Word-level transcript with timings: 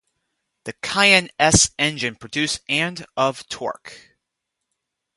The 0.63 0.73
Cayenne 0.73 1.29
S 1.37 1.69
engine 1.77 2.15
produces 2.15 2.61
and 2.67 3.05
of 3.15 3.47
torque. 3.49 4.15